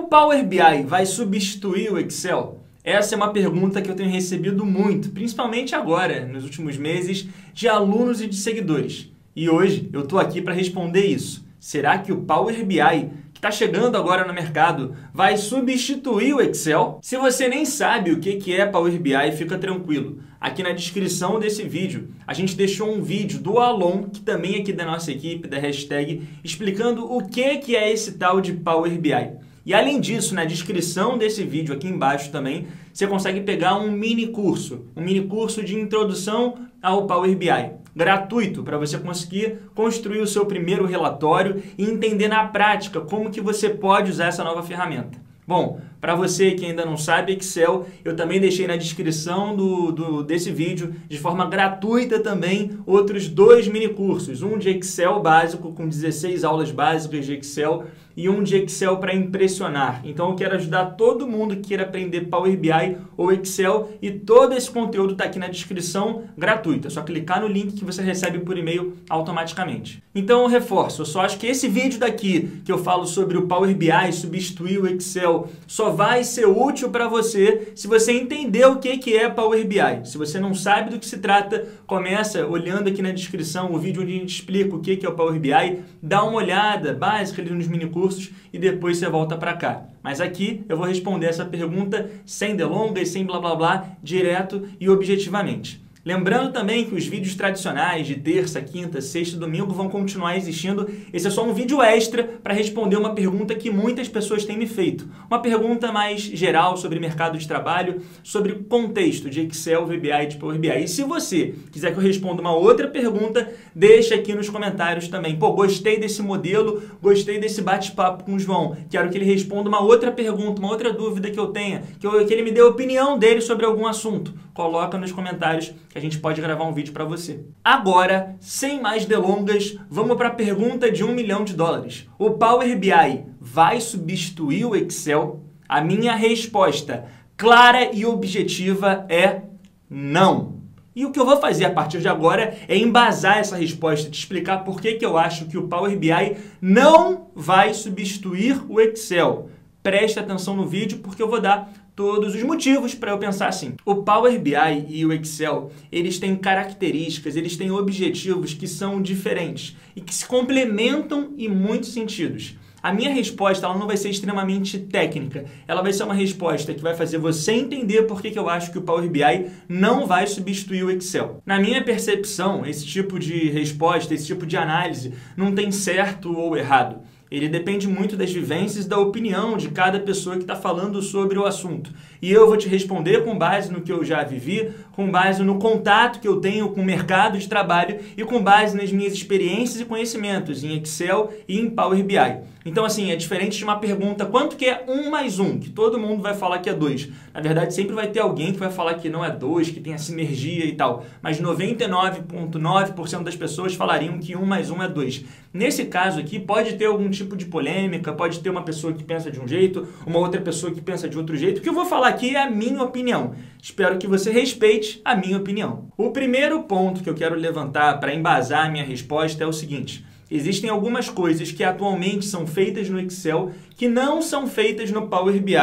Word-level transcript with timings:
O 0.00 0.04
Power 0.04 0.42
BI 0.46 0.82
vai 0.86 1.04
substituir 1.04 1.92
o 1.92 1.98
Excel? 1.98 2.58
Essa 2.82 3.14
é 3.14 3.16
uma 3.16 3.34
pergunta 3.34 3.82
que 3.82 3.90
eu 3.90 3.94
tenho 3.94 4.08
recebido 4.08 4.64
muito, 4.64 5.10
principalmente 5.10 5.74
agora, 5.74 6.24
nos 6.24 6.42
últimos 6.42 6.78
meses, 6.78 7.28
de 7.52 7.68
alunos 7.68 8.22
e 8.22 8.26
de 8.26 8.34
seguidores. 8.34 9.10
E 9.36 9.50
hoje 9.50 9.90
eu 9.92 10.00
estou 10.00 10.18
aqui 10.18 10.40
para 10.40 10.54
responder 10.54 11.04
isso. 11.04 11.44
Será 11.60 11.98
que 11.98 12.10
o 12.10 12.22
Power 12.22 12.64
BI, 12.64 13.10
que 13.34 13.38
está 13.38 13.50
chegando 13.50 13.98
agora 13.98 14.26
no 14.26 14.32
mercado, 14.32 14.96
vai 15.12 15.36
substituir 15.36 16.32
o 16.32 16.40
Excel? 16.40 16.98
Se 17.02 17.18
você 17.18 17.46
nem 17.46 17.66
sabe 17.66 18.10
o 18.10 18.20
que 18.20 18.54
é 18.54 18.64
Power 18.64 18.98
BI, 18.98 19.32
fica 19.36 19.58
tranquilo. 19.58 20.20
Aqui 20.40 20.62
na 20.62 20.72
descrição 20.72 21.38
desse 21.38 21.64
vídeo, 21.64 22.08
a 22.26 22.32
gente 22.32 22.56
deixou 22.56 22.90
um 22.90 23.02
vídeo 23.02 23.38
do 23.38 23.58
Alon, 23.58 24.04
que 24.04 24.20
também 24.20 24.54
é 24.54 24.60
aqui 24.60 24.72
da 24.72 24.86
nossa 24.86 25.12
equipe, 25.12 25.46
da 25.46 25.58
hashtag, 25.58 26.26
explicando 26.42 27.04
o 27.04 27.22
que 27.28 27.76
é 27.76 27.92
esse 27.92 28.12
tal 28.12 28.40
de 28.40 28.54
Power 28.54 28.98
BI. 28.98 29.49
E 29.70 29.74
além 29.74 30.00
disso, 30.00 30.34
na 30.34 30.44
descrição 30.44 31.16
desse 31.16 31.44
vídeo 31.44 31.72
aqui 31.72 31.86
embaixo 31.86 32.32
também, 32.32 32.66
você 32.92 33.06
consegue 33.06 33.42
pegar 33.42 33.76
um 33.76 33.88
mini 33.88 34.26
curso, 34.26 34.86
um 34.96 35.00
mini 35.00 35.20
curso 35.28 35.62
de 35.62 35.78
introdução 35.78 36.66
ao 36.82 37.06
Power 37.06 37.36
BI, 37.36 37.70
gratuito 37.94 38.64
para 38.64 38.76
você 38.76 38.98
conseguir 38.98 39.58
construir 39.72 40.18
o 40.18 40.26
seu 40.26 40.44
primeiro 40.44 40.86
relatório 40.86 41.62
e 41.78 41.84
entender 41.84 42.26
na 42.26 42.48
prática 42.48 43.00
como 43.00 43.30
que 43.30 43.40
você 43.40 43.68
pode 43.70 44.10
usar 44.10 44.26
essa 44.26 44.42
nova 44.42 44.60
ferramenta. 44.64 45.20
Bom, 45.50 45.80
para 46.00 46.14
você 46.14 46.52
que 46.52 46.64
ainda 46.64 46.84
não 46.84 46.96
sabe 46.96 47.32
Excel, 47.32 47.84
eu 48.04 48.14
também 48.14 48.40
deixei 48.40 48.68
na 48.68 48.76
descrição 48.76 49.56
do, 49.56 49.90
do, 49.90 50.22
desse 50.22 50.52
vídeo, 50.52 50.94
de 51.08 51.18
forma 51.18 51.44
gratuita 51.44 52.20
também, 52.20 52.78
outros 52.86 53.26
dois 53.26 53.66
mini 53.66 53.88
cursos. 53.88 54.42
Um 54.42 54.56
de 54.56 54.70
Excel 54.70 55.20
básico, 55.20 55.72
com 55.72 55.88
16 55.88 56.44
aulas 56.44 56.70
básicas 56.70 57.26
de 57.26 57.34
Excel, 57.34 57.84
e 58.20 58.28
um 58.28 58.42
de 58.42 58.54
Excel 58.54 58.98
para 58.98 59.14
impressionar. 59.14 60.02
Então 60.04 60.28
eu 60.28 60.36
quero 60.36 60.54
ajudar 60.54 60.84
todo 60.90 61.26
mundo 61.26 61.56
que 61.56 61.68
queira 61.68 61.84
aprender 61.84 62.28
Power 62.28 62.54
BI 62.54 62.98
ou 63.16 63.32
Excel 63.32 63.92
e 64.02 64.10
todo 64.10 64.54
esse 64.54 64.70
conteúdo 64.70 65.12
está 65.12 65.24
aqui 65.24 65.38
na 65.38 65.48
descrição 65.48 66.24
gratuito. 66.36 66.88
É 66.88 66.90
só 66.90 67.00
clicar 67.00 67.40
no 67.40 67.48
link 67.48 67.72
que 67.72 67.84
você 67.84 68.02
recebe 68.02 68.40
por 68.40 68.58
e-mail 68.58 68.98
automaticamente. 69.08 70.02
Então 70.14 70.42
eu 70.42 70.48
reforço, 70.48 71.00
eu 71.00 71.06
só 71.06 71.22
acho 71.22 71.38
que 71.38 71.46
esse 71.46 71.66
vídeo 71.66 71.98
daqui 71.98 72.60
que 72.62 72.70
eu 72.70 72.76
falo 72.76 73.06
sobre 73.06 73.38
o 73.38 73.46
Power 73.46 73.74
BI 73.74 74.12
substituir 74.12 74.78
o 74.78 74.86
Excel 74.86 75.48
só 75.66 75.88
vai 75.88 76.22
ser 76.22 76.46
útil 76.46 76.90
para 76.90 77.08
você 77.08 77.72
se 77.74 77.88
você 77.88 78.12
entender 78.12 78.66
o 78.66 78.76
que 78.76 79.16
é 79.16 79.30
Power 79.30 79.66
BI. 79.66 80.04
Se 80.04 80.18
você 80.18 80.38
não 80.38 80.52
sabe 80.52 80.90
do 80.90 80.98
que 80.98 81.06
se 81.06 81.18
trata, 81.18 81.66
começa 81.86 82.46
olhando 82.46 82.88
aqui 82.88 83.00
na 83.00 83.12
descrição 83.12 83.72
o 83.72 83.78
vídeo 83.78 84.02
onde 84.02 84.12
a 84.12 84.18
gente 84.18 84.34
explica 84.34 84.76
o 84.76 84.80
que 84.80 85.06
é 85.06 85.08
o 85.08 85.14
Power 85.14 85.40
BI, 85.40 85.80
dá 86.02 86.22
uma 86.22 86.36
olhada 86.36 86.92
básica 86.92 87.40
ali 87.40 87.50
nos 87.50 87.66
mini 87.66 87.86
cursos 88.10 88.30
e 88.52 88.58
depois 88.58 88.98
você 88.98 89.08
volta 89.08 89.36
para 89.36 89.54
cá. 89.54 89.84
Mas 90.02 90.20
aqui 90.20 90.64
eu 90.68 90.76
vou 90.76 90.86
responder 90.86 91.26
essa 91.26 91.44
pergunta 91.44 92.10
sem 92.26 92.56
delongas, 92.56 93.08
sem 93.08 93.24
blá 93.24 93.38
blá 93.38 93.54
blá, 93.54 93.86
direto 94.02 94.68
e 94.80 94.88
objetivamente. 94.88 95.80
Lembrando 96.10 96.52
também 96.52 96.84
que 96.84 96.92
os 96.92 97.06
vídeos 97.06 97.36
tradicionais 97.36 98.04
de 98.04 98.16
terça, 98.16 98.60
quinta, 98.60 99.00
sexta 99.00 99.36
e 99.36 99.38
domingo 99.38 99.72
vão 99.72 99.88
continuar 99.88 100.36
existindo. 100.36 100.90
Esse 101.12 101.28
é 101.28 101.30
só 101.30 101.44
um 101.44 101.54
vídeo 101.54 101.80
extra 101.80 102.24
para 102.24 102.52
responder 102.52 102.96
uma 102.96 103.14
pergunta 103.14 103.54
que 103.54 103.70
muitas 103.70 104.08
pessoas 104.08 104.44
têm 104.44 104.58
me 104.58 104.66
feito. 104.66 105.08
Uma 105.30 105.40
pergunta 105.40 105.92
mais 105.92 106.20
geral 106.20 106.76
sobre 106.76 106.98
mercado 106.98 107.38
de 107.38 107.46
trabalho, 107.46 108.02
sobre 108.24 108.54
contexto 108.68 109.30
de 109.30 109.42
Excel, 109.42 109.86
VBA 109.86 110.24
e 110.24 110.26
de 110.26 110.36
Power 110.36 110.58
BI. 110.58 110.82
E 110.82 110.88
se 110.88 111.04
você 111.04 111.54
quiser 111.70 111.92
que 111.92 111.98
eu 112.00 112.02
responda 112.02 112.40
uma 112.40 112.56
outra 112.56 112.88
pergunta, 112.88 113.48
deixa 113.72 114.16
aqui 114.16 114.34
nos 114.34 114.48
comentários 114.48 115.06
também. 115.06 115.38
Pô, 115.38 115.52
gostei 115.52 116.00
desse 116.00 116.22
modelo, 116.22 116.82
gostei 117.00 117.38
desse 117.38 117.62
bate-papo 117.62 118.24
com 118.24 118.34
o 118.34 118.38
João. 118.40 118.76
Quero 118.90 119.10
que 119.10 119.16
ele 119.16 119.26
responda 119.26 119.68
uma 119.68 119.80
outra 119.80 120.10
pergunta, 120.10 120.60
uma 120.60 120.72
outra 120.72 120.92
dúvida 120.92 121.30
que 121.30 121.38
eu 121.38 121.52
tenha, 121.52 121.84
que, 122.00 122.06
eu, 122.08 122.26
que 122.26 122.34
ele 122.34 122.42
me 122.42 122.50
dê 122.50 122.62
a 122.62 122.66
opinião 122.66 123.16
dele 123.16 123.40
sobre 123.40 123.64
algum 123.64 123.86
assunto. 123.86 124.34
Coloca 124.60 124.98
nos 124.98 125.10
comentários 125.10 125.72
que 125.88 125.96
a 125.96 126.00
gente 126.02 126.18
pode 126.18 126.38
gravar 126.38 126.64
um 126.64 126.74
vídeo 126.74 126.92
para 126.92 127.02
você. 127.02 127.40
Agora, 127.64 128.36
sem 128.40 128.78
mais 128.78 129.06
delongas, 129.06 129.78
vamos 129.88 130.18
para 130.18 130.28
a 130.28 130.34
pergunta 130.34 130.92
de 130.92 131.02
um 131.02 131.14
milhão 131.14 131.44
de 131.44 131.54
dólares. 131.54 132.06
O 132.18 132.32
Power 132.32 132.78
BI 132.78 133.24
vai 133.40 133.80
substituir 133.80 134.66
o 134.66 134.76
Excel? 134.76 135.42
A 135.66 135.80
minha 135.80 136.14
resposta 136.14 137.06
clara 137.38 137.90
e 137.90 138.04
objetiva 138.04 139.06
é 139.08 139.44
não. 139.88 140.56
E 140.94 141.06
o 141.06 141.10
que 141.10 141.18
eu 141.18 141.24
vou 141.24 141.38
fazer 141.38 141.64
a 141.64 141.72
partir 141.72 142.02
de 142.02 142.08
agora 142.08 142.54
é 142.68 142.76
embasar 142.76 143.38
essa 143.38 143.56
resposta, 143.56 144.10
te 144.10 144.18
explicar 144.18 144.58
por 144.58 144.78
que, 144.78 144.96
que 144.96 145.06
eu 145.06 145.16
acho 145.16 145.46
que 145.46 145.56
o 145.56 145.68
Power 145.68 145.98
BI 145.98 146.36
não 146.60 147.30
vai 147.34 147.72
substituir 147.72 148.60
o 148.68 148.78
Excel. 148.78 149.48
Preste 149.82 150.18
atenção 150.18 150.54
no 150.54 150.66
vídeo 150.66 150.98
porque 150.98 151.22
eu 151.22 151.30
vou 151.30 151.40
dar 151.40 151.72
todos 152.00 152.34
os 152.34 152.42
motivos 152.42 152.94
para 152.94 153.10
eu 153.10 153.18
pensar 153.18 153.48
assim. 153.48 153.74
O 153.84 153.96
Power 153.96 154.40
BI 154.40 154.86
e 154.88 155.04
o 155.04 155.12
Excel, 155.12 155.70
eles 155.92 156.18
têm 156.18 156.34
características, 156.34 157.36
eles 157.36 157.58
têm 157.58 157.70
objetivos 157.70 158.54
que 158.54 158.66
são 158.66 159.02
diferentes 159.02 159.76
e 159.94 160.00
que 160.00 160.14
se 160.14 160.24
complementam 160.24 161.34
em 161.36 161.46
muitos 161.46 161.92
sentidos. 161.92 162.56
A 162.82 162.90
minha 162.90 163.12
resposta 163.12 163.66
ela 163.66 163.76
não 163.76 163.86
vai 163.86 163.98
ser 163.98 164.08
extremamente 164.08 164.78
técnica, 164.78 165.44
ela 165.68 165.82
vai 165.82 165.92
ser 165.92 166.04
uma 166.04 166.14
resposta 166.14 166.72
que 166.72 166.80
vai 166.80 166.94
fazer 166.94 167.18
você 167.18 167.52
entender 167.52 168.04
por 168.04 168.22
que, 168.22 168.30
que 168.30 168.38
eu 168.38 168.48
acho 168.48 168.72
que 168.72 168.78
o 168.78 168.82
Power 168.82 169.06
BI 169.06 169.50
não 169.68 170.06
vai 170.06 170.26
substituir 170.26 170.82
o 170.82 170.90
Excel. 170.90 171.42
Na 171.44 171.60
minha 171.60 171.84
percepção, 171.84 172.64
esse 172.64 172.86
tipo 172.86 173.18
de 173.18 173.50
resposta, 173.50 174.14
esse 174.14 174.26
tipo 174.26 174.46
de 174.46 174.56
análise, 174.56 175.12
não 175.36 175.54
tem 175.54 175.70
certo 175.70 176.34
ou 176.34 176.56
errado. 176.56 177.02
Ele 177.30 177.48
depende 177.48 177.86
muito 177.86 178.16
das 178.16 178.32
vivências 178.32 178.84
e 178.84 178.88
da 178.88 178.98
opinião 178.98 179.56
de 179.56 179.68
cada 179.68 180.00
pessoa 180.00 180.36
que 180.36 180.42
está 180.42 180.56
falando 180.56 181.00
sobre 181.00 181.38
o 181.38 181.46
assunto. 181.46 181.92
E 182.20 182.30
eu 182.30 182.48
vou 182.48 182.56
te 182.56 182.68
responder 182.68 183.22
com 183.22 183.38
base 183.38 183.72
no 183.72 183.82
que 183.82 183.92
eu 183.92 184.04
já 184.04 184.24
vivi, 184.24 184.72
com 184.92 185.10
base 185.10 185.42
no 185.42 185.58
contato 185.58 186.18
que 186.18 186.26
eu 186.26 186.40
tenho 186.40 186.70
com 186.70 186.80
o 186.80 186.84
mercado 186.84 187.38
de 187.38 187.48
trabalho 187.48 187.98
e 188.16 188.24
com 188.24 188.42
base 188.42 188.76
nas 188.76 188.90
minhas 188.90 189.12
experiências 189.12 189.80
e 189.80 189.84
conhecimentos 189.84 190.64
em 190.64 190.76
Excel 190.76 191.32
e 191.46 191.60
em 191.60 191.70
Power 191.70 192.02
BI. 192.02 192.16
Então, 192.64 192.84
assim, 192.84 193.10
é 193.10 193.16
diferente 193.16 193.56
de 193.56 193.64
uma 193.64 193.78
pergunta 193.78 194.26
quanto 194.26 194.54
que 194.56 194.66
é 194.66 194.84
1 194.86 195.10
mais 195.10 195.38
1, 195.38 195.60
que 195.60 195.70
todo 195.70 195.98
mundo 195.98 196.22
vai 196.22 196.34
falar 196.34 196.58
que 196.58 196.68
é 196.68 196.74
2. 196.74 197.08
Na 197.32 197.40
verdade, 197.40 197.72
sempre 197.72 197.94
vai 197.94 198.08
ter 198.08 198.20
alguém 198.20 198.52
que 198.52 198.58
vai 198.58 198.70
falar 198.70 198.94
que 198.94 199.08
não 199.08 199.24
é 199.24 199.30
2, 199.30 199.70
que 199.70 199.80
tem 199.80 199.94
a 199.94 199.98
sinergia 199.98 200.66
e 200.66 200.72
tal. 200.72 201.06
Mas 201.22 201.40
99,9% 201.40 203.22
das 203.22 203.34
pessoas 203.34 203.74
falariam 203.74 204.18
que 204.18 204.36
1 204.36 204.44
mais 204.44 204.70
1 204.70 204.82
é 204.82 204.88
2. 204.88 205.24
Nesse 205.54 205.86
caso 205.86 206.20
aqui, 206.20 206.38
pode 206.38 206.74
ter 206.74 206.84
algum 206.84 207.08
tipo 207.08 207.34
de 207.34 207.46
polêmica, 207.46 208.12
pode 208.12 208.40
ter 208.40 208.50
uma 208.50 208.62
pessoa 208.62 208.92
que 208.92 209.02
pensa 209.02 209.30
de 209.30 209.40
um 209.40 209.48
jeito, 209.48 209.88
uma 210.06 210.18
outra 210.18 210.40
pessoa 210.40 210.72
que 210.72 210.82
pensa 210.82 211.08
de 211.08 211.16
outro 211.16 211.36
jeito. 211.36 211.58
O 211.58 211.62
que 211.62 211.68
eu 211.68 211.74
vou 211.74 211.86
falar 211.86 212.08
aqui 212.08 212.36
é 212.36 212.42
a 212.42 212.50
minha 212.50 212.82
opinião. 212.82 213.34
Espero 213.62 213.96
que 213.96 214.06
você 214.06 214.30
respeite 214.30 215.00
a 215.02 215.16
minha 215.16 215.38
opinião. 215.38 215.88
O 215.96 216.10
primeiro 216.10 216.62
ponto 216.64 217.02
que 217.02 217.08
eu 217.08 217.14
quero 217.14 217.34
levantar 217.34 217.98
para 217.98 218.14
embasar 218.14 218.66
a 218.66 218.68
minha 218.68 218.84
resposta 218.84 219.42
é 219.42 219.46
o 219.46 219.52
seguinte. 219.52 220.04
Existem 220.30 220.70
algumas 220.70 221.08
coisas 221.08 221.50
que 221.50 221.64
atualmente 221.64 222.24
são 222.24 222.46
feitas 222.46 222.88
no 222.88 223.00
Excel 223.00 223.50
que 223.76 223.88
não 223.88 224.22
são 224.22 224.46
feitas 224.46 224.90
no 224.90 225.08
Power 225.08 225.42
BI. 225.42 225.54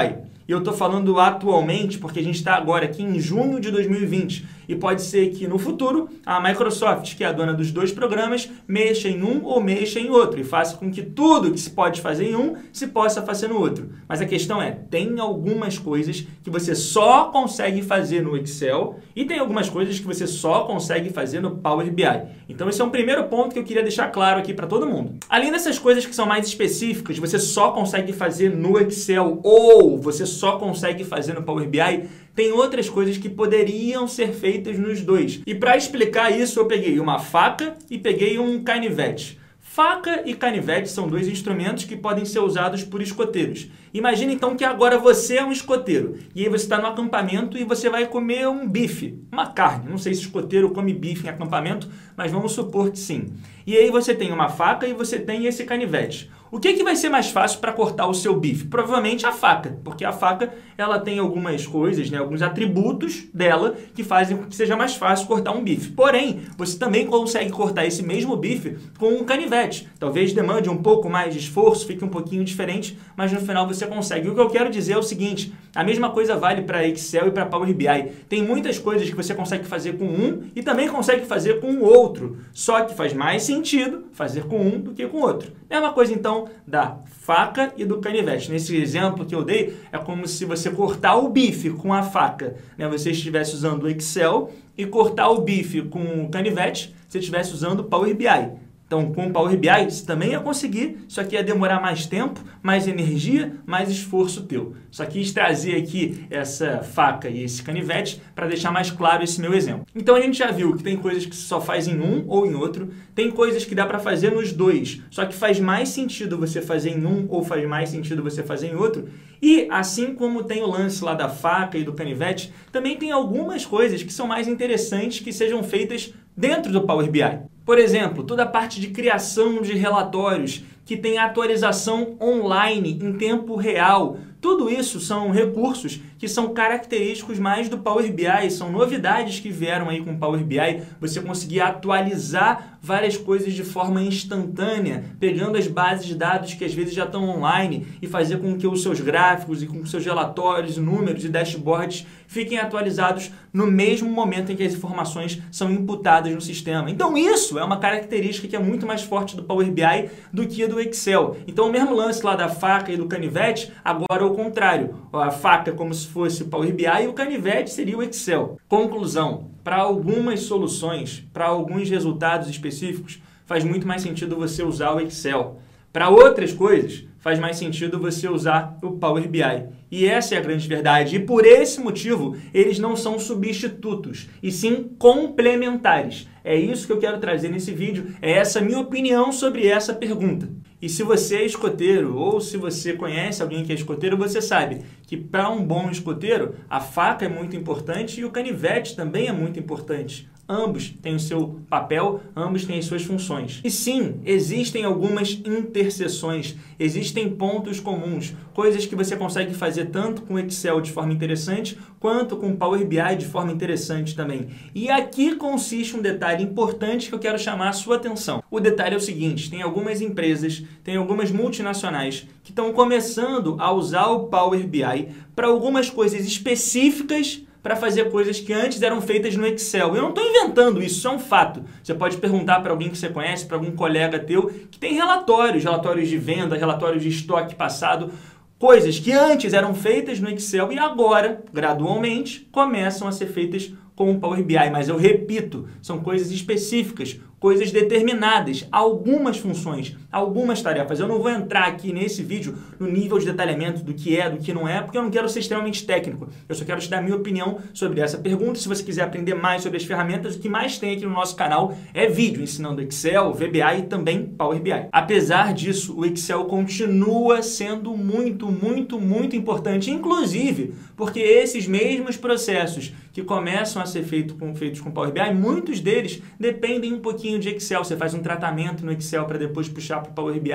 E 0.48 0.52
eu 0.52 0.60
estou 0.60 0.74
falando 0.74 1.20
atualmente 1.20 1.98
porque 1.98 2.20
a 2.20 2.24
gente 2.24 2.36
está 2.36 2.56
agora 2.56 2.86
aqui 2.86 3.02
em 3.02 3.20
junho 3.20 3.60
de 3.60 3.72
2020 3.72 4.57
e 4.68 4.76
pode 4.76 5.02
ser 5.02 5.30
que 5.30 5.48
no 5.48 5.58
futuro 5.58 6.10
a 6.26 6.42
Microsoft, 6.42 7.16
que 7.16 7.24
é 7.24 7.28
a 7.28 7.32
dona 7.32 7.54
dos 7.54 7.72
dois 7.72 7.92
programas, 7.92 8.50
mexa 8.68 9.08
em 9.08 9.24
um 9.24 9.44
ou 9.44 9.62
mexa 9.62 10.00
em 10.00 10.10
outro 10.10 10.40
e 10.40 10.44
faça 10.44 10.78
com 10.78 10.92
que 10.92 11.02
tudo 11.02 11.52
que 11.52 11.60
se 11.60 11.70
pode 11.70 12.02
fazer 12.02 12.30
em 12.30 12.36
um 12.36 12.56
se 12.72 12.88
possa 12.88 13.22
fazer 13.22 13.48
no 13.48 13.60
outro. 13.60 13.90
Mas 14.08 14.22
a 14.22 14.26
questão 14.26 14.62
é, 14.62 14.72
tem 14.72 15.20
algumas 15.20 15.78
coisas 15.78 16.26
que 16.44 16.50
você 16.50 16.76
só 16.76 17.26
consegue 17.26 17.82
fazer 17.82 18.22
no 18.22 18.36
Excel 18.36 19.00
e 19.16 19.26
tem 19.26 19.40
algumas 19.40 19.70
coisas 19.70 20.00
que 20.00 20.06
você 20.06 20.28
só 20.28 20.66
consegue 20.66 21.10
fazer 21.10 21.40
no 21.40 21.58
Power 21.58 21.92
BI. 21.92 22.04
Então 22.50 22.70
esse 22.70 22.82
é 22.82 22.86
um 22.86 22.90
primeiro 22.90 23.24
ponto 23.26 23.54
que 23.54 23.60
eu 23.60 23.64
queria 23.64 23.84
deixar 23.84 24.08
claro 24.08 24.40
aqui 24.40 24.54
para 24.54 24.68
todo 24.68 24.88
mundo. 24.88 25.16
Além 25.30 25.52
dessas 25.52 25.80
coisas 25.80 26.06
que 26.06 26.16
são 26.16 26.26
mais 26.26 26.48
específicas, 26.48 27.18
você 27.18 27.40
só 27.40 27.72
consegue 27.72 28.14
fazer 28.14 28.50
no 28.50 28.80
Excel 28.80 29.40
ou 29.44 29.98
você 29.98 30.26
só 30.26 30.58
consegue 30.58 31.04
fazer 31.04 31.34
no 31.34 31.44
Power 31.44 31.68
BI, 31.68 32.10
tem 32.38 32.52
outras 32.52 32.88
coisas 32.88 33.18
que 33.18 33.30
poderiam 33.30 34.08
ser 34.08 34.32
feitas 34.32 34.78
nos 34.78 35.02
dois. 35.02 35.42
E 35.44 35.56
para 35.56 35.76
explicar 35.76 36.30
isso, 36.30 36.60
eu 36.60 36.68
peguei 36.68 37.00
uma 37.00 37.18
faca 37.18 37.76
e 37.90 37.98
peguei 37.98 38.38
um 38.38 38.64
canivete. 38.64 39.40
Faca 39.60 40.22
e 40.24 40.36
canivete 40.36 40.88
são 40.88 41.08
dois 41.08 41.28
instrumentos 41.28 41.84
que 41.84 41.98
podem 41.98 42.26
ser 42.26 42.40
usados 42.40 42.84
por 42.84 43.02
escoteiros. 43.02 43.68
Imagina 43.92 44.32
então 44.32 44.56
que 44.56 44.64
agora 44.64 45.00
você 45.00 45.38
é 45.38 45.44
um 45.44 45.52
escoteiro 45.52 46.18
e 46.36 46.44
aí 46.44 46.50
você 46.50 46.66
está 46.66 46.80
no 46.80 46.86
acampamento 46.86 47.58
e 47.58 47.64
você 47.64 47.90
vai 47.90 48.06
comer 48.06 48.48
um 48.48 48.70
bife, 48.70 49.20
uma 49.32 49.48
carne. 49.48 49.90
Não 49.90 49.98
sei 49.98 50.14
se 50.14 50.22
escoteiro 50.22 50.70
come 50.70 50.94
bife 50.94 51.26
em 51.26 51.30
acampamento, 51.30 51.90
mas 52.16 52.32
vamos 52.32 52.52
supor 52.52 52.92
que 52.92 53.00
sim. 53.00 53.34
E 53.66 53.76
aí 53.76 53.90
você 53.90 54.14
tem 54.14 54.32
uma 54.32 54.48
faca 54.48 54.88
e 54.88 54.94
você 54.94 55.18
tem 55.18 55.48
esse 55.48 55.64
canivete. 55.64 56.30
O 56.50 56.60
que, 56.60 56.74
que 56.74 56.84
vai 56.84 56.96
ser 56.96 57.10
mais 57.10 57.30
fácil 57.30 57.60
para 57.60 57.74
cortar 57.74 58.08
o 58.08 58.14
seu 58.14 58.40
bife? 58.40 58.66
Provavelmente 58.66 59.26
a 59.26 59.34
faca, 59.34 59.78
porque 59.84 60.06
a 60.06 60.14
faca 60.14 60.54
ela 60.78 60.98
tem 60.98 61.20
algumas 61.20 61.68
coisas, 61.68 62.10
né, 62.10 62.20
alguns 62.20 62.42
atributos 62.42 63.26
dela 63.34 63.76
que 63.94 64.04
fazem 64.04 64.38
com 64.38 64.46
que 64.46 64.56
seja 64.56 64.76
mais 64.76 64.96
fácil 64.96 65.28
cortar 65.28 65.52
um 65.52 65.64
bife. 65.64 65.92
Porém, 65.92 66.42
você 66.58 66.78
também 66.78 67.06
consegue 67.06 67.52
cortar 67.52 67.86
esse 67.86 68.02
mesmo 68.02 68.38
bife 68.38 68.78
com 68.98 69.10
um 69.10 69.26
canivete. 69.26 69.90
Talvez 70.00 70.32
demande 70.32 70.70
um 70.70 70.78
pouco 70.78 71.10
mais 71.10 71.34
de 71.34 71.40
esforço, 71.40 71.86
fique 71.86 72.06
um 72.06 72.10
pouquinho 72.10 72.46
diferente, 72.46 72.98
mas 73.18 73.32
no 73.34 73.42
final 73.42 73.68
você 73.68 73.86
consegue. 73.86 74.30
O 74.30 74.36
que 74.36 74.42
eu 74.42 74.50
quero 74.50 74.70
dizer 74.70 74.94
é 74.94 74.98
o 74.98 75.04
seguinte: 75.04 75.54
a 75.78 75.84
mesma 75.84 76.10
coisa 76.10 76.36
vale 76.36 76.64
para 76.64 76.88
Excel 76.88 77.28
e 77.28 77.32
para 77.32 77.46
Power 77.46 77.72
BI. 77.72 78.12
Tem 78.28 78.42
muitas 78.42 78.80
coisas 78.80 79.08
que 79.08 79.16
você 79.16 79.36
consegue 79.36 79.64
fazer 79.64 79.96
com 79.96 80.06
um 80.06 80.50
e 80.56 80.64
também 80.64 80.90
consegue 80.90 81.24
fazer 81.28 81.60
com 81.60 81.68
o 81.68 81.84
outro. 81.84 82.40
Só 82.52 82.82
que 82.82 82.96
faz 82.96 83.14
mais 83.14 83.44
sentido 83.44 84.06
fazer 84.12 84.46
com 84.46 84.60
um 84.60 84.80
do 84.80 84.94
que 84.94 85.06
com 85.06 85.18
o 85.18 85.22
outro. 85.22 85.52
Mesma 85.70 85.94
coisa 85.94 86.12
então 86.12 86.50
da 86.66 86.98
faca 87.06 87.74
e 87.78 87.86
do 87.86 88.00
canivete. 88.00 88.50
Nesse 88.52 88.76
exemplo 88.76 89.24
que 89.24 89.36
eu 89.36 89.44
dei, 89.44 89.78
é 89.92 90.00
como 90.00 90.28
se 90.28 90.46
você 90.46 90.72
cortar 90.72 91.16
o 91.16 91.30
bife 91.30 91.70
com 91.70 91.94
a 91.94 92.02
faca, 92.02 92.56
né? 92.76 92.88
você 92.88 93.12
estivesse 93.12 93.54
usando 93.54 93.84
o 93.84 93.88
Excel 93.88 94.50
e 94.76 94.84
cortar 94.84 95.30
o 95.30 95.42
bife 95.42 95.84
com 95.84 96.24
o 96.24 96.30
canivete, 96.30 96.92
você 97.08 97.20
estivesse 97.20 97.54
usando 97.54 97.82
o 97.82 97.84
Power 97.84 98.16
BI. 98.16 98.67
Então, 98.88 99.12
com 99.12 99.28
o 99.28 99.34
Power 99.34 99.58
BI, 99.58 99.68
você 99.90 100.06
também 100.06 100.32
ia 100.32 100.40
conseguir, 100.40 101.00
só 101.10 101.22
que 101.22 101.36
ia 101.36 101.44
demorar 101.44 101.82
mais 101.82 102.06
tempo, 102.06 102.42
mais 102.64 102.88
energia, 102.88 103.52
mais 103.66 103.90
esforço 103.90 104.44
teu. 104.44 104.76
Só 104.90 105.06
quis 105.06 105.34
trazer 105.34 105.76
aqui 105.76 106.26
essa 106.30 106.80
faca 106.84 107.28
e 107.28 107.44
esse 107.44 107.62
canivete 107.62 108.22
para 108.34 108.48
deixar 108.48 108.72
mais 108.72 108.90
claro 108.90 109.26
esse 109.26 109.42
meu 109.42 109.54
exemplo. 109.54 109.86
Então, 109.94 110.16
a 110.16 110.22
gente 110.22 110.38
já 110.38 110.52
viu 110.52 110.74
que 110.74 110.84
tem 110.84 110.96
coisas 110.96 111.26
que 111.26 111.36
só 111.36 111.60
faz 111.60 111.86
em 111.86 112.00
um 112.00 112.24
ou 112.30 112.48
em 112.48 112.56
outro, 112.56 112.90
tem 113.14 113.30
coisas 113.30 113.66
que 113.66 113.76
dá 113.76 113.86
para 113.86 114.00
fazer 114.00 114.32
nos 114.32 114.54
dois, 114.54 115.02
só 115.12 115.26
que 115.26 115.36
faz 115.36 115.60
mais 115.60 115.90
sentido 115.90 116.38
você 116.38 116.62
fazer 116.62 116.92
em 116.92 117.06
um 117.06 117.26
ou 117.28 117.44
faz 117.44 117.68
mais 117.68 117.90
sentido 117.90 118.24
você 118.24 118.42
fazer 118.42 118.68
em 118.68 118.76
outro. 118.76 119.10
E, 119.42 119.68
assim 119.70 120.16
como 120.16 120.46
tem 120.46 120.64
o 120.64 120.68
lance 120.68 121.04
lá 121.04 121.14
da 121.14 121.28
faca 121.28 121.78
e 121.78 121.84
do 121.84 121.92
canivete, 121.92 122.54
também 122.72 122.96
tem 122.96 123.12
algumas 123.12 123.66
coisas 123.66 124.02
que 124.02 124.14
são 124.14 124.28
mais 124.28 124.48
interessantes 124.48 125.20
que 125.20 125.34
sejam 125.34 125.62
feitas 125.62 126.14
dentro 126.38 126.72
do 126.72 126.84
Power 126.84 127.12
BI. 127.12 127.57
Por 127.68 127.78
exemplo, 127.78 128.24
toda 128.24 128.44
a 128.44 128.48
parte 128.48 128.80
de 128.80 128.88
criação 128.88 129.62
de 129.62 129.74
relatórios 129.74 130.64
que 130.86 130.96
tem 130.96 131.18
atualização 131.18 132.16
online 132.22 132.98
em 133.04 133.12
tempo 133.12 133.58
real. 133.58 134.18
Tudo 134.48 134.70
isso 134.70 135.02
são 135.02 135.30
recursos 135.30 136.00
que 136.18 136.26
são 136.26 136.54
característicos 136.54 137.38
mais 137.38 137.68
do 137.68 137.80
Power 137.80 138.10
BI, 138.14 138.50
são 138.50 138.72
novidades 138.72 139.42
que 139.42 139.50
vieram 139.50 139.90
aí 139.90 140.02
com 140.02 140.14
o 140.14 140.18
Power 140.18 140.42
BI, 140.42 140.84
você 141.02 141.20
conseguir 141.20 141.60
atualizar 141.60 142.80
várias 142.82 143.18
coisas 143.18 143.54
de 143.54 143.66
forma 143.66 144.02
instantânea, 144.02 145.04
pegando 145.20 145.58
as 145.58 145.68
bases 145.68 146.06
de 146.06 146.16
dados 146.16 146.54
que 146.54 146.64
às 146.64 146.74
vezes 146.74 146.94
já 146.94 147.04
estão 147.04 147.28
online 147.28 147.86
e 148.02 148.08
fazer 148.08 148.38
com 148.38 148.58
que 148.58 148.66
os 148.66 148.82
seus 148.82 149.02
gráficos 149.02 149.62
e 149.62 149.68
com 149.68 149.82
que 149.82 149.90
seus 149.90 150.06
relatórios, 150.06 150.78
números 150.78 151.26
e 151.26 151.30
dashboards 151.30 152.08
fiquem 152.28 152.58
atualizados 152.58 153.32
no 153.54 153.68
mesmo 153.68 154.10
momento 154.10 154.52
em 154.52 154.56
que 154.56 154.64
as 154.64 154.74
informações 154.74 155.42
são 155.52 155.72
imputadas 155.72 156.34
no 156.34 156.42
sistema. 156.42 156.90
Então 156.90 157.18
isso 157.18 157.60
é 157.60 157.64
uma 157.64 157.80
característica 157.80 158.48
que 158.48 158.56
é 158.56 158.60
muito 158.60 158.86
mais 158.86 159.02
forte 159.02 159.36
do 159.36 159.44
Power 159.44 159.70
BI 159.72 160.10
do 160.32 160.48
que 160.48 160.66
do 160.68 160.80
Excel. 160.80 161.38
Então 161.48 161.68
o 161.68 161.72
mesmo 161.72 161.94
lance 161.94 162.24
lá 162.24 162.36
da 162.36 162.48
faca 162.48 162.92
e 162.92 162.98
do 162.98 163.08
canivete, 163.08 163.72
agora 163.84 164.26
o 164.26 164.36
contrário. 164.38 164.94
A 165.12 165.32
faca 165.32 165.72
como 165.72 165.92
se 165.92 166.06
fosse 166.06 166.44
o 166.44 166.48
Power 166.48 166.72
BI 166.72 166.86
e 166.86 167.08
o 167.08 167.14
canivete 167.14 167.72
seria 167.72 167.98
o 167.98 168.04
Excel. 168.04 168.60
Conclusão, 168.68 169.50
para 169.64 169.78
algumas 169.78 170.42
soluções, 170.42 171.28
para 171.34 171.48
alguns 171.48 171.90
resultados 171.90 172.48
específicos, 172.48 173.20
faz 173.48 173.64
muito 173.64 173.88
mais 173.88 174.04
sentido 174.04 174.36
você 174.36 174.62
usar 174.62 174.94
o 174.94 175.02
Excel. 175.02 175.58
Para 175.98 176.10
outras 176.10 176.54
coisas, 176.54 177.06
faz 177.18 177.40
mais 177.40 177.58
sentido 177.58 178.00
você 178.00 178.30
usar 178.30 178.78
o 178.84 178.92
Power 178.92 179.28
BI. 179.28 179.42
E 179.90 180.06
essa 180.06 180.36
é 180.36 180.38
a 180.38 180.42
grande 180.42 180.68
verdade. 180.68 181.16
E 181.16 181.20
por 181.20 181.44
esse 181.44 181.80
motivo, 181.80 182.38
eles 182.54 182.78
não 182.78 182.96
são 182.96 183.18
substitutos, 183.18 184.30
e 184.44 184.52
sim 184.52 184.92
complementares. 185.00 186.28
É 186.44 186.56
isso 186.56 186.86
que 186.86 186.94
eu 186.94 187.00
quero 187.00 187.20
trazer 187.20 187.50
nesse 187.50 187.72
vídeo. 187.72 188.14
É 188.22 188.34
essa 188.34 188.62
minha 188.62 188.78
opinião 188.78 189.32
sobre 189.32 189.66
essa 189.66 189.92
pergunta. 189.92 190.48
E 190.80 190.88
se 190.88 191.02
você 191.02 191.38
é 191.38 191.46
escoteiro 191.48 192.16
ou 192.16 192.40
se 192.40 192.58
você 192.58 192.94
conhece 192.94 193.42
alguém 193.42 193.64
que 193.66 193.72
é 193.72 193.76
escoteiro, 193.76 194.16
você 194.16 194.40
sabe 194.40 194.84
que 195.08 195.18
para 195.18 195.50
um 195.50 195.64
bom 195.64 195.90
escoteiro 195.90 196.54
a 196.70 196.80
faca 196.80 197.26
é 197.26 197.28
muito 197.28 197.56
importante 197.56 198.22
e 198.22 198.24
o 198.24 198.30
canivete 198.30 198.96
também 198.96 199.30
é 199.30 199.32
muito 199.32 199.60
importante. 199.60 200.30
Ambos 200.50 200.94
têm 201.02 201.16
o 201.16 201.20
seu 201.20 201.60
papel, 201.70 202.22
ambos 202.36 202.64
têm 202.64 202.80
as 202.80 202.86
suas 202.86 203.04
funções. 203.04 203.60
E 203.64 203.70
sim, 203.70 204.22
existem 204.26 204.86
algumas 204.86 205.32
interseções, 205.46 206.56
existem 206.80 207.30
pontos 207.30 207.82
comuns, 207.82 208.34
coisas 208.54 208.86
que 208.86 208.96
você 208.96 209.18
consegue 209.18 209.54
fazer 209.54 209.88
tanto 209.88 210.22
com 210.22 210.40
Excel 210.40 210.80
de 210.80 210.92
forma 210.92 211.12
interessante, 211.12 211.78
quanto 212.00 212.38
com 212.38 212.56
Power 212.56 212.86
BI 212.86 213.16
de 213.18 213.26
forma 213.26 213.52
interessante 213.52 214.16
também. 214.16 214.48
E 214.74 214.90
aqui 214.90 215.36
consiste 215.36 215.98
um 215.98 216.02
detalhe 216.02 216.44
importante 216.44 217.10
que 217.10 217.16
eu 217.16 217.20
quero 217.20 217.38
chamar 217.38 217.70
a 217.70 217.74
sua 217.74 217.98
atenção. 217.98 218.42
O 218.50 218.62
detalhe 218.62 218.94
é 218.94 218.98
o 218.98 219.02
seguinte: 219.02 219.50
tem 219.50 219.62
algumas 219.62 220.00
empresas, 220.00 220.64
tem 220.84 220.96
algumas 220.96 221.30
multinacionais 221.30 222.26
que 222.42 222.52
estão 222.52 222.72
começando 222.72 223.58
a 223.60 223.72
usar 223.74 224.08
o 224.08 224.28
Power 224.28 224.66
BI 224.66 225.10
para 225.36 225.48
algumas 225.48 225.90
coisas 225.90 226.26
específicas 226.26 227.42
para 227.68 227.76
fazer 227.76 228.10
coisas 228.10 228.40
que 228.40 228.54
antes 228.54 228.82
eram 228.82 229.02
feitas 229.02 229.36
no 229.36 229.46
Excel. 229.46 229.94
Eu 229.94 230.02
não 230.02 230.10
estou 230.12 230.26
inventando 230.26 230.82
isso, 230.82 231.00
isso 231.00 231.08
é 231.10 231.12
um 231.12 231.20
fato. 231.20 231.66
Você 231.84 231.94
pode 231.94 232.16
perguntar 232.16 232.62
para 232.62 232.72
alguém 232.72 232.90
que 232.90 232.98
você 232.98 233.10
conhece, 233.10 233.46
para 233.46 233.58
algum 233.58 233.72
colega 233.72 234.18
teu, 234.18 234.50
que 234.72 234.80
tem 234.80 234.94
relatórios, 234.94 235.66
relatórios 235.66 236.08
de 236.08 236.18
venda, 236.18 236.56
relatórios 236.56 237.04
de 237.04 237.10
estoque 237.10 237.56
passado, 237.56 238.10
coisas 238.58 238.98
que 239.00 239.12
antes 239.12 239.52
eram 239.52 239.74
feitas 239.74 240.18
no 240.22 240.30
Excel 240.30 240.72
e 240.72 240.80
agora, 240.80 241.44
gradualmente, 241.52 242.48
começam 242.54 243.06
a 243.06 243.12
ser 243.12 243.26
feitas 243.26 243.70
com 243.98 244.12
o 244.12 244.18
Power 244.18 244.42
BI. 244.42 244.70
Mas 244.72 244.88
eu 244.88 244.96
repito, 244.96 245.68
são 245.82 246.00
coisas 246.00 246.32
específicas, 246.32 247.20
coisas 247.40 247.72
determinadas, 247.72 248.68
algumas 248.72 249.38
funções, 249.38 249.96
algumas 250.12 250.62
tarefas. 250.62 251.00
Eu 251.00 251.08
não 251.08 251.20
vou 251.20 251.30
entrar 251.30 251.68
aqui 251.68 251.94
nesse 251.94 252.24
vídeo 252.24 252.56
no 252.80 252.90
nível 252.90 253.20
de 253.20 253.26
detalhamento 253.26 253.84
do 253.84 253.94
que 253.94 254.18
é, 254.18 254.30
do 254.30 254.38
que 254.38 254.54
não 254.54 254.68
é, 254.68 254.82
porque 254.82 254.98
eu 254.98 255.04
não 255.04 255.12
quero 255.12 255.30
ser 255.30 255.40
extremamente 255.40 255.86
técnico. 255.86 256.28
Eu 256.48 256.56
só 256.56 256.66
quero 256.66 256.80
te 256.80 256.90
dar 256.90 257.00
a 257.00 257.02
minha 257.02 257.16
opinião 257.16 257.60
sobre 257.74 258.02
essa 258.02 258.18
pergunta. 258.18 258.60
Se 258.60 258.68
você 258.68 258.84
quiser 258.84 259.04
aprender 259.04 259.36
mais 259.36 259.62
sobre 259.62 259.78
as 259.78 259.84
ferramentas, 259.84 260.36
o 260.36 260.40
que 260.40 260.50
mais 260.50 260.78
tem 260.78 260.96
aqui 260.96 261.06
no 261.06 261.14
nosso 261.14 261.36
canal 261.36 261.78
é 261.94 262.08
vídeo 262.08 262.42
ensinando 262.42 262.82
Excel, 262.82 263.34
VBA 263.34 263.78
e 263.78 263.82
também 263.84 264.26
Power 264.26 264.60
BI. 264.60 264.88
Apesar 264.92 265.54
disso, 265.54 265.96
o 265.98 266.06
Excel 266.06 266.46
continua 266.46 267.42
sendo 267.42 267.96
muito, 267.96 268.52
muito, 268.52 269.00
muito 269.00 269.36
importante, 269.36 269.92
inclusive 269.92 270.74
porque 270.96 271.20
esses 271.20 271.68
mesmos 271.68 272.18
processos 272.18 272.92
que 273.18 273.24
começam 273.24 273.82
a 273.82 273.86
ser 273.88 274.04
feito 274.04 274.36
com, 274.36 274.54
feitos 274.54 274.80
com 274.80 274.92
Power 274.92 275.12
BI, 275.12 275.34
muitos 275.34 275.80
deles 275.80 276.22
dependem 276.40 276.94
um 276.94 277.00
pouquinho 277.00 277.40
de 277.40 277.50
Excel, 277.50 277.84
você 277.84 277.98
faz 277.98 278.14
um 278.14 278.20
tratamento 278.20 278.86
no 278.86 278.92
Excel 278.92 279.26
para 279.26 279.40
depois 279.40 279.68
puxar 279.68 280.02
para 280.02 280.12
o 280.12 280.14
Power 280.14 280.40
BI 280.40 280.52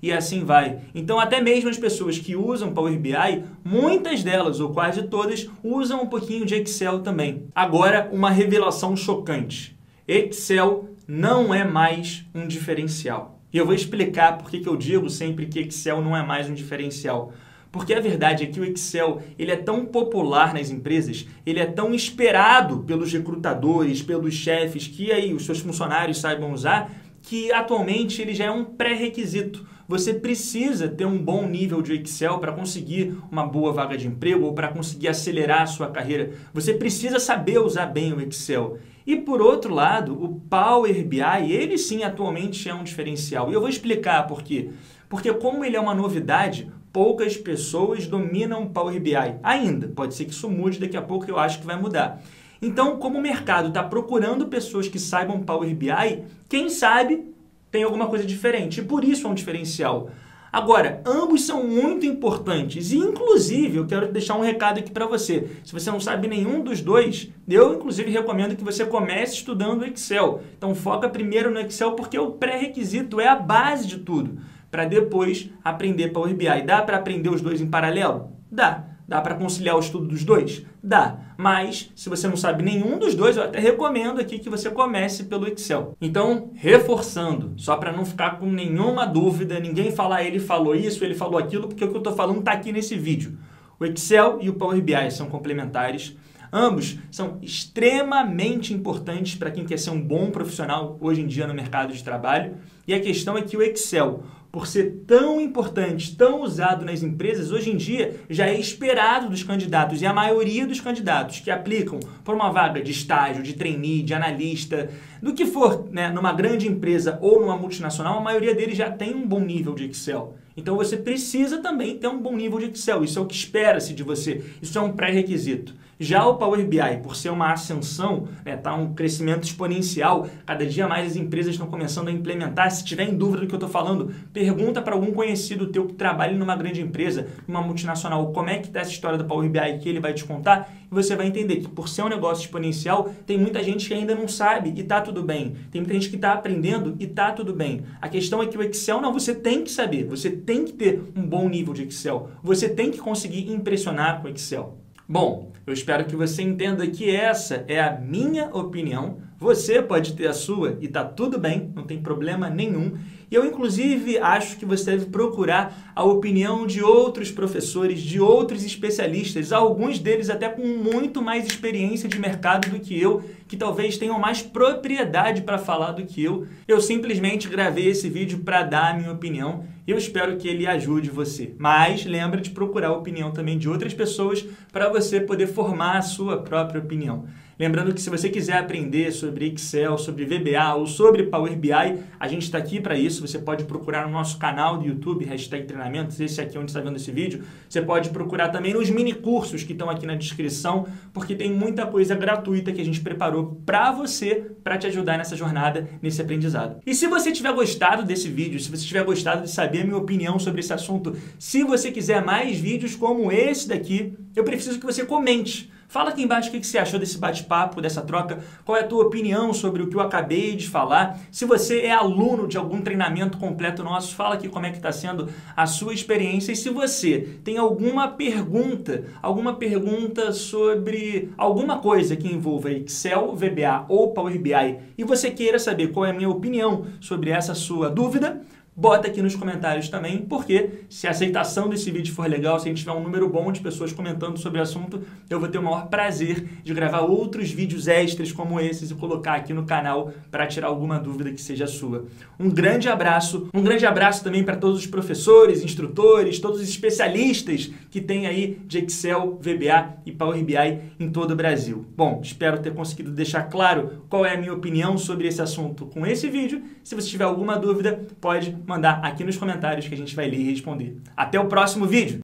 e 0.00 0.12
assim 0.12 0.44
vai. 0.44 0.78
Então, 0.94 1.18
até 1.18 1.40
mesmo 1.40 1.68
as 1.68 1.76
pessoas 1.76 2.16
que 2.16 2.36
usam 2.36 2.72
Power 2.72 2.96
BI, 2.96 3.42
muitas 3.64 4.22
delas, 4.22 4.60
ou 4.60 4.70
quase 4.70 5.02
todas, 5.08 5.50
usam 5.60 6.04
um 6.04 6.06
pouquinho 6.06 6.46
de 6.46 6.54
Excel 6.54 7.00
também. 7.00 7.48
Agora, 7.52 8.08
uma 8.12 8.30
revelação 8.30 8.96
chocante: 8.96 9.76
Excel 10.06 10.90
não 11.08 11.52
é 11.52 11.64
mais 11.64 12.24
um 12.32 12.46
diferencial. 12.46 13.40
E 13.52 13.58
eu 13.58 13.66
vou 13.66 13.74
explicar 13.74 14.38
por 14.38 14.48
que 14.48 14.64
eu 14.64 14.76
digo 14.76 15.10
sempre 15.10 15.46
que 15.46 15.58
Excel 15.58 16.00
não 16.00 16.16
é 16.16 16.24
mais 16.24 16.48
um 16.48 16.54
diferencial. 16.54 17.32
Porque 17.74 17.92
a 17.92 17.98
verdade 17.98 18.44
é 18.44 18.46
que 18.46 18.60
o 18.60 18.64
Excel 18.64 19.20
ele 19.36 19.50
é 19.50 19.56
tão 19.56 19.84
popular 19.84 20.54
nas 20.54 20.70
empresas, 20.70 21.26
ele 21.44 21.58
é 21.58 21.66
tão 21.66 21.92
esperado 21.92 22.84
pelos 22.86 23.12
recrutadores, 23.12 24.00
pelos 24.00 24.32
chefes, 24.32 24.86
que 24.86 25.10
aí 25.10 25.34
os 25.34 25.44
seus 25.44 25.58
funcionários 25.58 26.20
saibam 26.20 26.52
usar, 26.52 26.88
que 27.20 27.50
atualmente 27.50 28.22
ele 28.22 28.32
já 28.32 28.44
é 28.44 28.50
um 28.52 28.64
pré-requisito. 28.64 29.66
Você 29.88 30.14
precisa 30.14 30.86
ter 30.86 31.04
um 31.04 31.18
bom 31.18 31.48
nível 31.48 31.82
de 31.82 31.94
Excel 31.94 32.38
para 32.38 32.52
conseguir 32.52 33.18
uma 33.28 33.44
boa 33.44 33.72
vaga 33.72 33.96
de 33.96 34.06
emprego 34.06 34.44
ou 34.44 34.54
para 34.54 34.68
conseguir 34.68 35.08
acelerar 35.08 35.62
a 35.62 35.66
sua 35.66 35.90
carreira. 35.90 36.30
Você 36.52 36.74
precisa 36.74 37.18
saber 37.18 37.58
usar 37.58 37.86
bem 37.86 38.12
o 38.12 38.20
Excel. 38.20 38.78
E 39.04 39.16
por 39.16 39.42
outro 39.42 39.74
lado, 39.74 40.14
o 40.14 40.40
Power 40.48 41.04
BI, 41.04 41.50
ele 41.50 41.76
sim 41.76 42.04
atualmente 42.04 42.68
é 42.68 42.74
um 42.74 42.84
diferencial. 42.84 43.50
E 43.50 43.54
eu 43.54 43.60
vou 43.60 43.68
explicar 43.68 44.28
por 44.28 44.44
quê. 44.44 44.70
Porque 45.08 45.32
como 45.34 45.64
ele 45.64 45.76
é 45.76 45.80
uma 45.80 45.94
novidade, 45.94 46.70
poucas 46.94 47.36
pessoas 47.36 48.06
dominam 48.06 48.62
o 48.62 48.70
Power 48.70 49.00
BI 49.00 49.16
ainda. 49.42 49.88
Pode 49.88 50.14
ser 50.14 50.26
que 50.26 50.30
isso 50.30 50.48
mude 50.48 50.78
daqui 50.78 50.96
a 50.96 51.02
pouco, 51.02 51.28
eu 51.28 51.36
acho 51.36 51.58
que 51.58 51.66
vai 51.66 51.76
mudar. 51.76 52.22
Então, 52.62 52.98
como 52.98 53.18
o 53.18 53.20
mercado 53.20 53.66
está 53.66 53.82
procurando 53.82 54.46
pessoas 54.46 54.86
que 54.86 55.00
saibam 55.00 55.42
Power 55.42 55.74
BI, 55.74 56.22
quem 56.48 56.70
sabe 56.70 57.34
tem 57.68 57.82
alguma 57.82 58.06
coisa 58.06 58.24
diferente. 58.24 58.80
E 58.80 58.84
por 58.84 59.02
isso 59.02 59.26
é 59.26 59.30
um 59.30 59.34
diferencial. 59.34 60.08
Agora, 60.52 61.02
ambos 61.04 61.44
são 61.44 61.66
muito 61.66 62.06
importantes 62.06 62.92
e, 62.92 62.96
inclusive, 62.96 63.78
eu 63.78 63.86
quero 63.88 64.12
deixar 64.12 64.36
um 64.36 64.40
recado 64.40 64.78
aqui 64.78 64.92
para 64.92 65.04
você. 65.04 65.48
Se 65.64 65.72
você 65.72 65.90
não 65.90 65.98
sabe 65.98 66.28
nenhum 66.28 66.62
dos 66.62 66.80
dois, 66.80 67.28
eu, 67.48 67.74
inclusive, 67.74 68.08
recomendo 68.08 68.54
que 68.54 68.62
você 68.62 68.86
comece 68.86 69.34
estudando 69.34 69.84
Excel. 69.84 70.42
Então, 70.56 70.76
foca 70.76 71.08
primeiro 71.08 71.50
no 71.50 71.58
Excel 71.58 71.96
porque 71.96 72.16
o 72.16 72.30
pré-requisito 72.30 73.20
é 73.20 73.26
a 73.26 73.34
base 73.34 73.88
de 73.88 73.98
tudo. 73.98 74.38
Para 74.74 74.86
depois 74.86 75.50
aprender 75.62 76.08
Power 76.08 76.34
BI. 76.34 76.62
Dá 76.66 76.82
para 76.82 76.96
aprender 76.96 77.28
os 77.28 77.40
dois 77.40 77.60
em 77.60 77.66
paralelo? 77.68 78.32
Dá. 78.50 78.86
Dá 79.06 79.20
para 79.20 79.36
conciliar 79.36 79.76
o 79.76 79.78
estudo 79.78 80.08
dos 80.08 80.24
dois? 80.24 80.66
Dá. 80.82 81.16
Mas, 81.38 81.92
se 81.94 82.08
você 82.08 82.26
não 82.26 82.36
sabe 82.36 82.64
nenhum 82.64 82.98
dos 82.98 83.14
dois, 83.14 83.36
eu 83.36 83.44
até 83.44 83.60
recomendo 83.60 84.20
aqui 84.20 84.40
que 84.40 84.50
você 84.50 84.68
comece 84.68 85.24
pelo 85.24 85.46
Excel. 85.46 85.94
Então, 86.00 86.50
reforçando, 86.54 87.52
só 87.56 87.76
para 87.76 87.92
não 87.92 88.04
ficar 88.04 88.40
com 88.40 88.46
nenhuma 88.46 89.06
dúvida, 89.06 89.60
ninguém 89.60 89.92
falar 89.92 90.24
ele 90.24 90.40
falou 90.40 90.74
isso, 90.74 91.04
ele 91.04 91.14
falou 91.14 91.38
aquilo, 91.38 91.68
porque 91.68 91.84
o 91.84 91.88
que 91.88 91.94
eu 91.94 91.98
estou 91.98 92.16
falando 92.16 92.40
está 92.40 92.50
aqui 92.50 92.72
nesse 92.72 92.96
vídeo. 92.96 93.38
O 93.78 93.84
Excel 93.84 94.38
e 94.40 94.48
o 94.48 94.54
Power 94.54 94.82
BI 94.82 95.08
são 95.12 95.28
complementares. 95.28 96.16
Ambos 96.56 96.98
são 97.10 97.38
extremamente 97.42 98.72
importantes 98.72 99.34
para 99.34 99.50
quem 99.50 99.64
quer 99.64 99.76
ser 99.76 99.90
um 99.90 100.00
bom 100.00 100.30
profissional 100.30 100.96
hoje 101.00 101.20
em 101.20 101.26
dia 101.26 101.48
no 101.48 101.52
mercado 101.52 101.92
de 101.92 102.04
trabalho. 102.04 102.54
E 102.86 102.94
a 102.94 103.00
questão 103.00 103.36
é 103.36 103.42
que 103.42 103.56
o 103.56 103.62
Excel, 103.62 104.22
por 104.52 104.68
ser 104.68 105.02
tão 105.04 105.40
importante, 105.40 106.14
tão 106.14 106.42
usado 106.42 106.84
nas 106.84 107.02
empresas, 107.02 107.50
hoje 107.50 107.72
em 107.72 107.76
dia 107.76 108.20
já 108.30 108.46
é 108.46 108.56
esperado 108.56 109.28
dos 109.28 109.42
candidatos 109.42 110.00
e 110.00 110.06
a 110.06 110.12
maioria 110.12 110.64
dos 110.64 110.80
candidatos 110.80 111.40
que 111.40 111.50
aplicam 111.50 111.98
por 112.22 112.36
uma 112.36 112.52
vaga 112.52 112.80
de 112.80 112.92
estágio, 112.92 113.42
de 113.42 113.54
trainee, 113.54 114.04
de 114.04 114.14
analista, 114.14 114.90
do 115.20 115.34
que 115.34 115.46
for, 115.46 115.88
né, 115.90 116.08
numa 116.08 116.32
grande 116.32 116.68
empresa 116.68 117.18
ou 117.20 117.40
numa 117.40 117.56
multinacional, 117.56 118.18
a 118.18 118.22
maioria 118.22 118.54
deles 118.54 118.76
já 118.76 118.92
tem 118.92 119.12
um 119.12 119.26
bom 119.26 119.40
nível 119.40 119.74
de 119.74 119.86
Excel. 119.86 120.36
Então 120.56 120.76
você 120.76 120.96
precisa 120.96 121.58
também 121.58 121.98
ter 121.98 122.06
um 122.06 122.22
bom 122.22 122.36
nível 122.36 122.60
de 122.60 122.66
Excel. 122.66 123.02
Isso 123.02 123.18
é 123.18 123.22
o 123.22 123.26
que 123.26 123.34
espera-se 123.34 123.92
de 123.92 124.04
você. 124.04 124.40
Isso 124.62 124.78
é 124.78 124.80
um 124.80 124.92
pré-requisito. 124.92 125.74
Já 125.98 126.26
o 126.26 126.36
Power 126.36 126.66
BI, 126.66 126.78
por 127.02 127.14
ser 127.14 127.30
uma 127.30 127.52
ascensão, 127.52 128.28
está 128.38 128.50
né, 128.50 128.56
tá 128.56 128.74
um 128.74 128.94
crescimento 128.94 129.44
exponencial, 129.44 130.28
cada 130.44 130.66
dia 130.66 130.88
mais 130.88 131.12
as 131.12 131.16
empresas 131.16 131.52
estão 131.52 131.66
começando 131.66 132.08
a 132.08 132.12
implementar. 132.12 132.70
Se 132.70 132.84
tiver 132.84 133.08
em 133.08 133.16
dúvida 133.16 133.42
do 133.42 133.46
que 133.46 133.54
eu 133.54 133.58
estou 133.58 133.68
falando, 133.68 134.12
pergunta 134.32 134.82
para 134.82 134.94
algum 134.94 135.12
conhecido 135.12 135.68
teu 135.68 135.86
que 135.86 135.94
trabalhe 135.94 136.36
numa 136.36 136.56
grande 136.56 136.80
empresa, 136.80 137.28
numa 137.46 137.62
multinacional, 137.62 138.32
como 138.32 138.50
é 138.50 138.58
que 138.58 138.66
está 138.66 138.80
essa 138.80 138.90
história 138.90 139.16
do 139.16 139.24
Power 139.24 139.48
BI 139.48 139.78
que 139.80 139.88
ele 139.88 140.00
vai 140.00 140.12
te 140.12 140.24
contar 140.24 140.72
e 140.90 140.94
você 140.94 141.14
vai 141.14 141.26
entender 141.26 141.56
que 141.56 141.68
por 141.68 141.88
ser 141.88 142.02
um 142.02 142.08
negócio 142.08 142.44
exponencial, 142.44 143.10
tem 143.26 143.38
muita 143.38 143.62
gente 143.62 143.86
que 143.86 143.94
ainda 143.94 144.14
não 144.14 144.28
sabe 144.28 144.72
e 144.74 144.80
está 144.80 145.00
tudo 145.00 145.22
bem. 145.22 145.54
Tem 145.70 145.80
muita 145.80 145.94
gente 145.94 146.08
que 146.08 146.16
está 146.16 146.32
aprendendo 146.32 146.96
e 146.98 147.04
está 147.04 147.32
tudo 147.32 147.52
bem. 147.52 147.82
A 148.00 148.08
questão 148.08 148.42
é 148.42 148.46
que 148.46 148.58
o 148.58 148.62
Excel 148.62 149.00
não, 149.00 149.12
você 149.12 149.34
tem 149.34 149.62
que 149.62 149.70
saber, 149.70 150.04
você 150.04 150.30
tem 150.30 150.64
que 150.64 150.72
ter 150.72 151.02
um 151.16 151.22
bom 151.22 151.48
nível 151.48 151.72
de 151.72 151.84
Excel, 151.84 152.30
você 152.42 152.68
tem 152.68 152.90
que 152.90 152.98
conseguir 152.98 153.50
impressionar 153.52 154.20
com 154.20 154.28
o 154.28 154.30
Excel. 154.30 154.83
Bom, 155.06 155.52
eu 155.66 155.74
espero 155.74 156.06
que 156.06 156.16
você 156.16 156.40
entenda 156.40 156.86
que 156.86 157.14
essa 157.14 157.62
é 157.68 157.78
a 157.78 157.92
minha 158.00 158.46
opinião. 158.46 159.18
Você 159.38 159.82
pode 159.82 160.14
ter 160.14 160.26
a 160.26 160.32
sua 160.32 160.78
e 160.80 160.88
tá 160.88 161.04
tudo 161.04 161.38
bem, 161.38 161.70
não 161.74 161.84
tem 161.84 162.00
problema 162.00 162.48
nenhum. 162.48 162.96
E 163.30 163.34
eu, 163.34 163.44
inclusive, 163.44 164.18
acho 164.18 164.56
que 164.56 164.64
você 164.64 164.92
deve 164.92 165.06
procurar 165.06 165.92
a 165.94 166.04
opinião 166.04 166.66
de 166.66 166.82
outros 166.82 167.30
professores, 167.30 168.00
de 168.00 168.20
outros 168.20 168.64
especialistas, 168.64 169.52
alguns 169.52 169.98
deles 169.98 170.30
até 170.30 170.48
com 170.48 170.66
muito 170.66 171.22
mais 171.22 171.46
experiência 171.46 172.08
de 172.08 172.18
mercado 172.18 172.70
do 172.70 172.80
que 172.80 173.00
eu, 173.00 173.22
que 173.46 173.56
talvez 173.56 173.96
tenham 173.96 174.18
mais 174.18 174.42
propriedade 174.42 175.42
para 175.42 175.58
falar 175.58 175.92
do 175.92 176.04
que 176.04 176.22
eu. 176.22 176.46
Eu 176.66 176.80
simplesmente 176.80 177.48
gravei 177.48 177.88
esse 177.88 178.08
vídeo 178.08 178.40
para 178.40 178.62
dar 178.62 178.92
a 178.92 178.94
minha 178.94 179.12
opinião 179.12 179.64
e 179.86 179.90
eu 179.90 179.98
espero 179.98 180.36
que 180.36 180.48
ele 180.48 180.66
ajude 180.66 181.10
você. 181.10 181.54
Mas 181.58 182.04
lembra 182.04 182.40
de 182.40 182.50
procurar 182.50 182.88
a 182.88 182.96
opinião 182.96 183.30
também 183.30 183.58
de 183.58 183.68
outras 183.68 183.92
pessoas 183.92 184.44
para 184.72 184.88
você 184.88 185.20
poder 185.20 185.46
formar 185.46 185.98
a 185.98 186.02
sua 186.02 186.38
própria 186.38 186.80
opinião. 186.80 187.26
Lembrando 187.58 187.94
que 187.94 188.00
se 188.00 188.10
você 188.10 188.28
quiser 188.28 188.54
aprender 188.54 189.12
sobre 189.12 189.46
Excel, 189.52 189.96
sobre 189.96 190.24
VBA 190.24 190.74
ou 190.74 190.86
sobre 190.88 191.24
Power 191.24 191.56
BI, 191.56 191.70
a 192.18 192.26
gente 192.26 192.42
está 192.42 192.58
aqui 192.58 192.80
para 192.80 192.98
isso. 192.98 193.24
Você 193.24 193.38
pode 193.38 193.64
procurar 193.64 194.06
no 194.06 194.12
nosso 194.12 194.38
canal 194.38 194.76
do 194.76 194.86
YouTube, 194.86 195.24
hashtag 195.24 195.64
treinamentos, 195.64 196.18
esse 196.20 196.40
aqui 196.40 196.56
é 196.56 196.60
onde 196.60 196.70
está 196.70 196.80
vendo 196.80 196.96
esse 196.96 197.12
vídeo. 197.12 197.44
Você 197.68 197.80
pode 197.80 198.10
procurar 198.10 198.48
também 198.48 198.74
nos 198.74 198.90
mini 198.90 199.14
cursos 199.14 199.62
que 199.62 199.72
estão 199.72 199.88
aqui 199.88 200.04
na 200.04 200.16
descrição, 200.16 200.86
porque 201.12 201.36
tem 201.36 201.52
muita 201.52 201.86
coisa 201.86 202.16
gratuita 202.16 202.72
que 202.72 202.80
a 202.80 202.84
gente 202.84 203.00
preparou 203.00 203.60
para 203.64 203.92
você, 203.92 204.50
para 204.64 204.76
te 204.76 204.88
ajudar 204.88 205.16
nessa 205.16 205.36
jornada, 205.36 205.88
nesse 206.02 206.20
aprendizado. 206.20 206.80
E 206.84 206.92
se 206.92 207.06
você 207.06 207.30
tiver 207.30 207.52
gostado 207.52 208.02
desse 208.02 208.28
vídeo, 208.28 208.58
se 208.58 208.68
você 208.68 208.84
tiver 208.84 209.04
gostado 209.04 209.42
de 209.42 209.50
saber 209.50 209.82
a 209.82 209.84
minha 209.84 209.96
opinião 209.96 210.40
sobre 210.40 210.58
esse 210.58 210.72
assunto, 210.72 211.16
se 211.38 211.62
você 211.62 211.92
quiser 211.92 212.24
mais 212.24 212.58
vídeos 212.58 212.96
como 212.96 213.30
esse 213.30 213.68
daqui, 213.68 214.14
eu 214.34 214.42
preciso 214.42 214.80
que 214.80 214.86
você 214.86 215.04
comente. 215.04 215.72
Fala 215.94 216.10
aqui 216.10 216.24
embaixo 216.24 216.48
o 216.48 216.52
que 216.52 216.66
você 216.66 216.76
achou 216.76 216.98
desse 216.98 217.18
bate-papo, 217.18 217.80
dessa 217.80 218.02
troca, 218.02 218.40
qual 218.64 218.76
é 218.76 218.80
a 218.80 218.84
tua 218.84 219.04
opinião 219.04 219.54
sobre 219.54 219.80
o 219.80 219.86
que 219.86 219.94
eu 219.94 220.00
acabei 220.00 220.56
de 220.56 220.68
falar. 220.68 221.20
Se 221.30 221.44
você 221.44 221.82
é 221.82 221.92
aluno 221.92 222.48
de 222.48 222.58
algum 222.58 222.82
treinamento 222.82 223.38
completo 223.38 223.84
nosso, 223.84 224.12
fala 224.12 224.34
aqui 224.34 224.48
como 224.48 224.66
é 224.66 224.70
que 224.70 224.78
está 224.78 224.90
sendo 224.90 225.28
a 225.56 225.66
sua 225.68 225.94
experiência. 225.94 226.50
E 226.50 226.56
se 226.56 226.68
você 226.68 227.38
tem 227.44 227.58
alguma 227.58 228.08
pergunta, 228.08 229.04
alguma 229.22 229.54
pergunta 229.54 230.32
sobre 230.32 231.32
alguma 231.38 231.78
coisa 231.78 232.16
que 232.16 232.26
envolva 232.26 232.72
Excel, 232.72 233.32
VBA 233.36 233.84
ou 233.88 234.12
Power 234.12 234.36
BI 234.36 234.78
e 234.98 235.04
você 235.04 235.30
queira 235.30 235.60
saber 235.60 235.92
qual 235.92 236.06
é 236.06 236.10
a 236.10 236.12
minha 236.12 236.28
opinião 236.28 236.86
sobre 237.00 237.30
essa 237.30 237.54
sua 237.54 237.88
dúvida, 237.88 238.42
bota 238.76 239.08
aqui 239.08 239.22
nos 239.22 239.36
comentários 239.36 239.88
também, 239.88 240.18
porque 240.18 240.70
se 240.88 241.06
a 241.06 241.10
aceitação 241.10 241.68
desse 241.68 241.90
vídeo 241.90 242.12
for 242.12 242.28
legal, 242.28 242.58
se 242.58 242.66
a 242.66 242.68
gente 242.68 242.78
tiver 242.78 242.92
um 242.92 243.02
número 243.02 243.28
bom 243.28 243.52
de 243.52 243.60
pessoas 243.60 243.92
comentando 243.92 244.36
sobre 244.38 244.58
o 244.58 244.62
assunto, 244.62 245.02
eu 245.30 245.38
vou 245.38 245.48
ter 245.48 245.58
o 245.58 245.62
maior 245.62 245.86
prazer 245.88 246.46
de 246.62 246.74
gravar 246.74 247.00
outros 247.00 247.50
vídeos 247.50 247.86
extras 247.86 248.32
como 248.32 248.58
esses 248.58 248.90
e 248.90 248.94
colocar 248.94 249.34
aqui 249.34 249.52
no 249.52 249.64
canal 249.64 250.12
para 250.30 250.46
tirar 250.46 250.68
alguma 250.68 250.98
dúvida 250.98 251.30
que 251.30 251.40
seja 251.40 251.66
sua. 251.66 252.06
Um 252.38 252.50
grande 252.50 252.88
abraço, 252.88 253.48
um 253.54 253.62
grande 253.62 253.86
abraço 253.86 254.24
também 254.24 254.42
para 254.42 254.56
todos 254.56 254.80
os 254.80 254.86
professores, 254.86 255.62
instrutores, 255.62 256.38
todos 256.38 256.60
os 256.60 256.68
especialistas 256.68 257.70
que 257.90 258.00
tem 258.00 258.26
aí 258.26 258.58
de 258.66 258.78
Excel, 258.78 259.38
VBA 259.40 259.98
e 260.04 260.12
Power 260.12 260.42
BI 260.44 260.80
em 260.98 261.10
todo 261.10 261.30
o 261.30 261.36
Brasil. 261.36 261.84
Bom, 261.96 262.20
espero 262.22 262.58
ter 262.58 262.74
conseguido 262.74 263.10
deixar 263.10 263.44
claro 263.44 264.02
qual 264.08 264.26
é 264.26 264.34
a 264.34 264.36
minha 264.36 264.52
opinião 264.52 264.98
sobre 264.98 265.28
esse 265.28 265.40
assunto 265.40 265.86
com 265.86 266.04
esse 266.06 266.28
vídeo. 266.28 266.62
Se 266.82 266.94
você 266.94 267.08
tiver 267.08 267.24
alguma 267.24 267.56
dúvida, 267.56 268.06
pode 268.20 268.50
mandar 268.66 269.00
aqui 269.02 269.24
nos 269.24 269.36
comentários 269.36 269.88
que 269.88 269.94
a 269.94 269.96
gente 269.96 270.14
vai 270.14 270.28
ler 270.28 270.38
e 270.38 270.50
responder. 270.50 270.96
Até 271.16 271.38
o 271.40 271.46
próximo 271.46 271.86
vídeo! 271.86 272.22